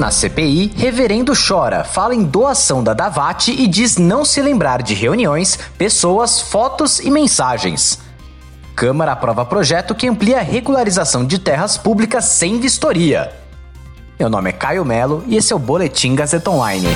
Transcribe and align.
Na 0.00 0.10
CPI, 0.10 0.72
Reverendo 0.76 1.34
chora, 1.36 1.84
fala 1.84 2.14
em 2.14 2.24
doação 2.24 2.82
da 2.82 2.94
Davate 2.94 3.52
e 3.52 3.66
diz 3.66 3.98
não 3.98 4.24
se 4.24 4.40
lembrar 4.40 4.82
de 4.82 4.94
reuniões, 4.94 5.58
pessoas, 5.76 6.40
fotos 6.40 7.00
e 7.00 7.10
mensagens. 7.10 7.98
Câmara 8.74 9.12
aprova 9.12 9.44
projeto 9.44 9.94
que 9.94 10.08
amplia 10.08 10.38
a 10.38 10.42
regularização 10.42 11.22
de 11.22 11.38
terras 11.38 11.76
públicas 11.76 12.24
sem 12.24 12.58
vistoria. 12.58 13.30
Meu 14.18 14.30
nome 14.30 14.48
é 14.48 14.54
Caio 14.54 14.86
Melo 14.86 15.22
e 15.26 15.36
esse 15.36 15.52
é 15.52 15.56
o 15.56 15.58
Boletim 15.58 16.14
Gazeta 16.14 16.50
Online. 16.50 16.88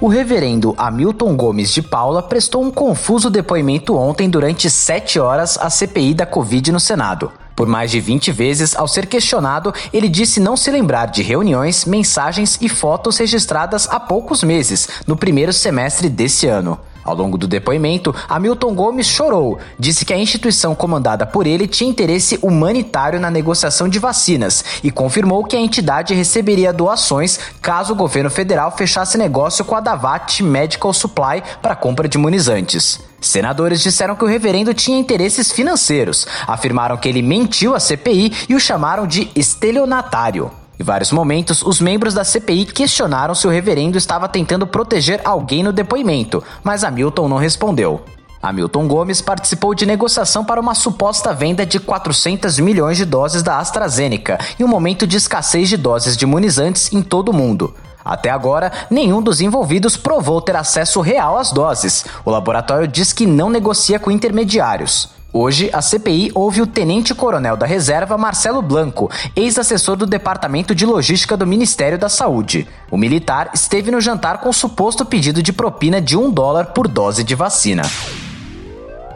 O 0.00 0.08
reverendo 0.08 0.74
Hamilton 0.76 1.36
Gomes 1.36 1.72
de 1.72 1.82
Paula 1.82 2.20
prestou 2.20 2.64
um 2.64 2.70
confuso 2.72 3.30
depoimento 3.30 3.96
ontem 3.96 4.28
durante 4.28 4.68
sete 4.68 5.20
horas 5.20 5.56
à 5.56 5.70
CPI 5.70 6.14
da 6.14 6.26
Covid 6.26 6.72
no 6.72 6.80
Senado. 6.80 7.30
Por 7.62 7.68
mais 7.68 7.92
de 7.92 8.00
20 8.00 8.32
vezes, 8.32 8.74
ao 8.74 8.88
ser 8.88 9.06
questionado, 9.06 9.72
ele 9.92 10.08
disse 10.08 10.40
não 10.40 10.56
se 10.56 10.68
lembrar 10.68 11.06
de 11.06 11.22
reuniões, 11.22 11.84
mensagens 11.84 12.58
e 12.60 12.68
fotos 12.68 13.18
registradas 13.18 13.86
há 13.88 14.00
poucos 14.00 14.42
meses, 14.42 14.88
no 15.06 15.16
primeiro 15.16 15.52
semestre 15.52 16.08
desse 16.08 16.48
ano. 16.48 16.76
Ao 17.04 17.14
longo 17.14 17.36
do 17.36 17.48
depoimento, 17.48 18.14
Hamilton 18.28 18.74
Gomes 18.74 19.06
chorou, 19.06 19.58
disse 19.78 20.04
que 20.04 20.12
a 20.12 20.18
instituição 20.18 20.74
comandada 20.74 21.26
por 21.26 21.46
ele 21.46 21.66
tinha 21.66 21.90
interesse 21.90 22.38
humanitário 22.42 23.18
na 23.18 23.30
negociação 23.30 23.88
de 23.88 23.98
vacinas 23.98 24.64
e 24.82 24.90
confirmou 24.90 25.44
que 25.44 25.56
a 25.56 25.60
entidade 25.60 26.14
receberia 26.14 26.72
doações 26.72 27.38
caso 27.60 27.92
o 27.92 27.96
governo 27.96 28.30
federal 28.30 28.70
fechasse 28.76 29.18
negócio 29.18 29.64
com 29.64 29.74
a 29.74 29.80
Davat 29.80 30.42
Medical 30.42 30.92
Supply 30.92 31.42
para 31.60 31.76
compra 31.76 32.08
de 32.08 32.16
imunizantes. 32.16 33.00
Senadores 33.20 33.80
disseram 33.80 34.16
que 34.16 34.24
o 34.24 34.28
reverendo 34.28 34.74
tinha 34.74 34.98
interesses 34.98 35.52
financeiros, 35.52 36.26
afirmaram 36.46 36.96
que 36.96 37.08
ele 37.08 37.22
mentiu 37.22 37.74
à 37.74 37.80
CPI 37.80 38.32
e 38.48 38.54
o 38.54 38.60
chamaram 38.60 39.06
de 39.06 39.30
estelionatário. 39.34 40.61
Em 40.78 40.82
vários 40.82 41.12
momentos, 41.12 41.62
os 41.62 41.80
membros 41.80 42.14
da 42.14 42.24
CPI 42.24 42.66
questionaram 42.66 43.34
se 43.34 43.46
o 43.46 43.50
reverendo 43.50 43.98
estava 43.98 44.28
tentando 44.28 44.66
proteger 44.66 45.20
alguém 45.24 45.62
no 45.62 45.72
depoimento, 45.72 46.42
mas 46.64 46.82
Hamilton 46.82 47.28
não 47.28 47.36
respondeu. 47.36 48.02
Hamilton 48.42 48.88
Gomes 48.88 49.20
participou 49.20 49.72
de 49.72 49.86
negociação 49.86 50.44
para 50.44 50.60
uma 50.60 50.74
suposta 50.74 51.32
venda 51.32 51.64
de 51.64 51.78
400 51.78 52.58
milhões 52.58 52.96
de 52.96 53.04
doses 53.04 53.42
da 53.42 53.58
AstraZeneca 53.58 54.36
em 54.58 54.64
um 54.64 54.68
momento 54.68 55.06
de 55.06 55.16
escassez 55.16 55.68
de 55.68 55.76
doses 55.76 56.16
de 56.16 56.24
imunizantes 56.24 56.92
em 56.92 57.02
todo 57.02 57.28
o 57.28 57.34
mundo. 57.34 57.72
Até 58.04 58.30
agora, 58.30 58.72
nenhum 58.90 59.22
dos 59.22 59.40
envolvidos 59.40 59.96
provou 59.96 60.40
ter 60.40 60.56
acesso 60.56 61.00
real 61.00 61.38
às 61.38 61.52
doses. 61.52 62.04
O 62.24 62.30
laboratório 62.30 62.88
diz 62.88 63.12
que 63.12 63.26
não 63.26 63.50
negocia 63.50 63.98
com 63.98 64.10
intermediários. 64.10 65.10
Hoje, 65.34 65.70
a 65.72 65.80
CPI 65.80 66.30
ouve 66.34 66.60
o 66.60 66.66
tenente-coronel 66.66 67.56
da 67.56 67.64
reserva 67.64 68.18
Marcelo 68.18 68.60
Blanco, 68.60 69.10
ex-assessor 69.34 69.96
do 69.96 70.04
Departamento 70.04 70.74
de 70.74 70.84
Logística 70.84 71.38
do 71.38 71.46
Ministério 71.46 71.98
da 71.98 72.10
Saúde. 72.10 72.68
O 72.90 72.98
militar 72.98 73.50
esteve 73.54 73.90
no 73.90 73.98
jantar 73.98 74.38
com 74.42 74.50
o 74.50 74.52
suposto 74.52 75.06
pedido 75.06 75.42
de 75.42 75.52
propina 75.52 76.02
de 76.02 76.18
um 76.18 76.30
dólar 76.30 76.66
por 76.66 76.86
dose 76.86 77.24
de 77.24 77.34
vacina. 77.34 77.82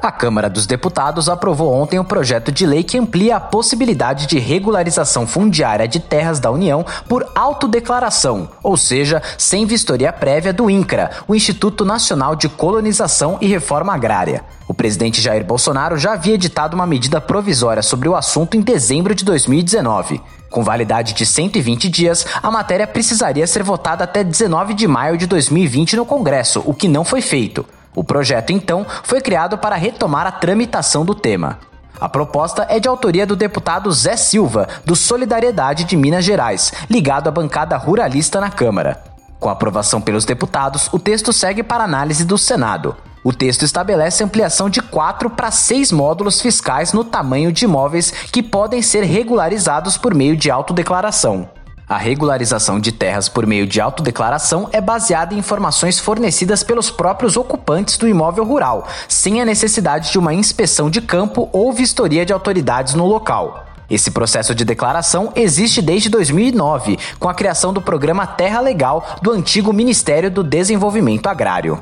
A 0.07 0.13
Câmara 0.13 0.49
dos 0.49 0.69
Deputados 0.69 1.29
aprovou 1.29 1.75
ontem 1.75 1.99
o 1.99 2.03
um 2.03 2.05
projeto 2.05 2.53
de 2.53 2.65
lei 2.65 2.85
que 2.85 2.97
amplia 2.97 3.35
a 3.35 3.41
possibilidade 3.41 4.29
de 4.29 4.39
regularização 4.39 5.27
fundiária 5.27 5.89
de 5.89 5.99
terras 5.99 6.39
da 6.39 6.49
União 6.49 6.87
por 7.09 7.27
autodeclaração, 7.35 8.49
ou 8.63 8.77
seja, 8.77 9.21
sem 9.37 9.67
vistoria 9.67 10.13
prévia 10.13 10.53
do 10.53 10.71
INCRA, 10.71 11.11
o 11.27 11.35
Instituto 11.35 11.85
Nacional 11.85 12.37
de 12.37 12.49
Colonização 12.49 13.37
e 13.41 13.49
Reforma 13.49 13.93
Agrária. 13.93 14.45
O 14.69 14.75
presidente 14.75 15.21
Jair 15.21 15.45
Bolsonaro 15.45 15.99
já 15.99 16.13
havia 16.13 16.35
editado 16.35 16.77
uma 16.77 16.87
medida 16.87 17.21
provisória 17.21 17.83
sobre 17.83 18.09
o 18.09 18.15
assunto 18.15 18.57
em 18.57 18.61
dezembro 18.61 19.13
de 19.13 19.25
2019. 19.25 20.23
Com 20.49 20.63
validade 20.63 21.15
de 21.15 21.27
120 21.27 21.89
dias, 21.89 22.25
a 22.41 22.49
matéria 22.49 22.87
precisaria 22.87 23.45
ser 23.45 23.65
votada 23.65 24.05
até 24.05 24.23
19 24.23 24.73
de 24.73 24.87
maio 24.87 25.19
de 25.19 25.27
2020 25.27 25.97
no 25.97 26.07
Congresso, 26.07 26.63
o 26.65 26.73
que 26.73 26.87
não 26.87 27.05
foi 27.05 27.21
feito. 27.21 27.67
O 27.97 28.05
projeto, 28.05 28.53
então, 28.53 28.87
foi 29.03 29.23
criado 29.23 29.57
para 29.57 29.75
retomar 29.75 30.27
a 30.27 30.31
tramitação 30.31 31.03
do 31.03 31.15
tema. 31.15 31.59
A 31.99 32.11
proposta 32.11 32.67
é 32.69 32.79
de 32.79 32.87
autoria 32.87 33.27
do 33.27 33.35
deputado 33.35 33.91
Zé 33.91 34.17
Silva, 34.17 34.69
do 34.85 34.95
Solidariedade 34.95 35.85
de 35.85 35.97
Minas 35.97 36.23
Gerais, 36.23 36.75
ligado 36.91 37.29
à 37.29 37.31
bancada 37.31 37.75
ruralista 37.79 38.39
na 38.39 38.51
Câmara. 38.51 39.03
Com 39.41 39.49
aprovação 39.49 39.99
pelos 39.99 40.27
deputados, 40.27 40.91
o 40.93 40.99
texto 40.99 41.33
segue 41.33 41.63
para 41.63 41.85
análise 41.85 42.27
do 42.27 42.37
Senado. 42.37 42.95
O 43.25 43.33
texto 43.33 43.65
estabelece 43.65 44.23
ampliação 44.23 44.69
de 44.69 44.83
quatro 44.83 45.31
para 45.31 45.51
seis 45.51 45.91
módulos 45.91 46.41
fiscais 46.41 46.93
no 46.93 47.03
tamanho 47.03 47.51
de 47.51 47.65
imóveis 47.65 48.11
que 48.11 48.43
podem 48.43 48.83
ser 48.83 49.05
regularizados 49.05 49.97
por 49.97 50.15
meio 50.15 50.37
de 50.37 50.51
autodeclaração. 50.51 51.49
A 51.89 51.97
regularização 51.97 52.81
de 52.81 52.91
terras 52.91 53.29
por 53.29 53.47
meio 53.47 53.65
de 53.65 53.81
autodeclaração 53.81 54.69
é 54.73 54.81
baseada 54.81 55.33
em 55.33 55.39
informações 55.39 56.01
fornecidas 56.01 56.65
pelos 56.65 56.91
próprios 56.91 57.37
ocupantes 57.37 57.97
do 57.97 58.09
imóvel 58.09 58.45
rural, 58.45 58.89
sem 59.07 59.41
a 59.41 59.45
necessidade 59.45 60.11
de 60.11 60.19
uma 60.19 60.35
inspeção 60.35 60.91
de 60.91 61.01
campo 61.01 61.49
ou 61.53 61.73
vistoria 61.73 62.27
de 62.27 62.33
autoridades 62.33 62.95
no 62.95 63.07
local. 63.07 63.67
Esse 63.89 64.11
processo 64.11 64.53
de 64.53 64.65
declaração 64.65 65.33
existe 65.37 65.81
desde 65.81 66.09
2009, 66.09 66.99
com 67.21 67.29
a 67.29 67.35
criação 67.35 67.73
do 67.73 67.81
programa 67.81 68.27
Terra 68.27 68.61
Legal 68.61 69.07
do 69.23 69.31
antigo 69.31 69.73
Ministério 69.73 70.29
do 70.29 70.43
Desenvolvimento 70.43 71.29
Agrário. 71.29 71.81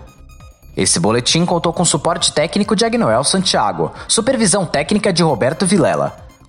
Esse 0.76 1.00
boletim 1.00 1.46
contou 1.46 1.72
com 1.72 1.82
suporte 1.82 2.30
técnico 2.30 2.76
de 2.76 2.84
Agnoel 2.84 3.24
Santiago, 3.24 3.90
supervisão 4.06 4.66
técnica 4.66 5.10
de 5.14 5.22
Roberto 5.22 5.64
Vilela. 5.64 6.23